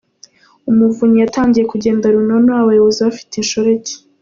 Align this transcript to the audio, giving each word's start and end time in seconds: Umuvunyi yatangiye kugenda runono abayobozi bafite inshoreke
Umuvunyi 0.69 1.17
yatangiye 1.23 1.65
kugenda 1.71 2.05
runono 2.15 2.51
abayobozi 2.61 2.99
bafite 3.07 3.33
inshoreke 3.37 3.93